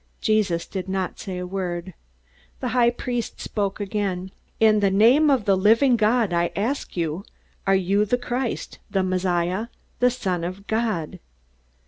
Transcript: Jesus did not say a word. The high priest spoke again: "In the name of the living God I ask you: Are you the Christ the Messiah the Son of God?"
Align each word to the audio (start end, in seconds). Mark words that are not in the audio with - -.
Jesus 0.19 0.65
did 0.65 0.89
not 0.89 1.19
say 1.19 1.37
a 1.37 1.45
word. 1.45 1.93
The 2.59 2.69
high 2.69 2.89
priest 2.89 3.39
spoke 3.39 3.79
again: 3.79 4.31
"In 4.59 4.79
the 4.79 4.89
name 4.89 5.29
of 5.29 5.45
the 5.45 5.55
living 5.55 5.95
God 5.95 6.33
I 6.33 6.51
ask 6.55 6.97
you: 6.97 7.23
Are 7.67 7.75
you 7.75 8.03
the 8.05 8.17
Christ 8.17 8.79
the 8.89 9.03
Messiah 9.03 9.67
the 9.99 10.09
Son 10.09 10.43
of 10.43 10.65
God?" 10.65 11.19